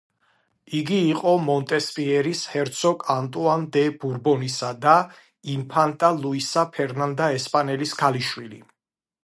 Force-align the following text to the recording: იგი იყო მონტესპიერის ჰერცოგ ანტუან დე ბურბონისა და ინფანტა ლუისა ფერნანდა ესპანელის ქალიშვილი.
იგი 0.77 0.95
იყო 1.09 1.33
მონტესპიერის 1.49 2.41
ჰერცოგ 2.53 3.05
ანტუან 3.17 3.67
დე 3.77 3.85
ბურბონისა 4.05 4.71
და 4.87 4.95
ინფანტა 5.57 6.13
ლუისა 6.25 6.67
ფერნანდა 6.79 7.29
ესპანელის 7.41 7.97
ქალიშვილი. 8.01 8.63